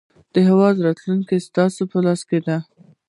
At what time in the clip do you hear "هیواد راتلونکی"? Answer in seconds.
0.47-1.37